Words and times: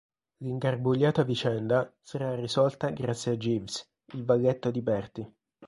L'ingarbugliata 0.39 1.21
vicenda 1.21 1.93
sarà 2.01 2.33
risolta 2.33 2.89
grazie 2.89 3.33
a 3.33 3.35
Jeeves, 3.35 3.87
il 4.15 4.25
valletto 4.25 4.71
di 4.71 4.81
Bertie. 4.81 5.33